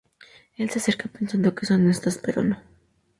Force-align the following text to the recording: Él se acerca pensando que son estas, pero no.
Él 0.57 0.71
se 0.71 0.79
acerca 0.79 1.07
pensando 1.09 1.53
que 1.53 1.67
son 1.67 1.87
estas, 1.87 2.17
pero 2.17 2.41
no. 2.43 2.57